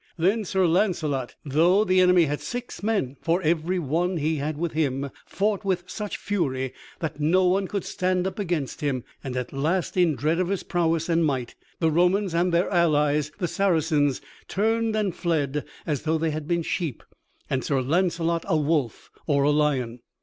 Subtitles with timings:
[0.17, 4.71] Then Sir Launcelot, though the enemy had six men for every one he had with
[4.71, 9.53] him, fought with such fury that no one could stand up against him; and at
[9.53, 14.21] last, in dread of his prowess and might, the Romans and their allies the Saracens
[14.47, 17.03] turned and fled as though they had been sheep
[17.47, 19.99] and Sir Launcelot a wolf or a lion.